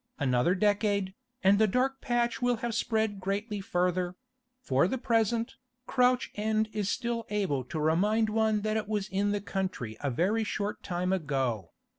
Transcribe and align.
Another 0.17 0.55
decade, 0.55 1.13
and 1.43 1.59
the 1.59 1.67
dark 1.67 2.01
patch 2.01 2.41
will 2.41 2.55
have 2.65 2.73
spread 2.73 3.19
greatly 3.19 3.61
further; 3.61 4.15
for 4.59 4.87
the 4.87 4.97
present, 4.97 5.57
Crouch 5.85 6.31
End 6.33 6.69
is 6.73 6.89
still 6.89 7.27
able 7.29 7.63
to 7.65 7.79
remind 7.79 8.27
one 8.27 8.61
that 8.61 8.77
it 8.77 8.87
was 8.87 9.07
in 9.09 9.31
the 9.31 9.41
country 9.41 9.97
a 9.99 10.09
very 10.09 10.43
short 10.43 10.81
time 10.81 11.13
ago. 11.13 11.69